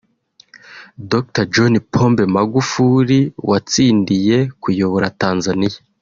Dr 1.11 1.43
John 1.53 1.75
Pombe 1.93 2.23
Magufuli 2.35 3.19
watsindiye 3.49 4.37
kuyobora 4.61 5.07
Tanzania 5.21 5.77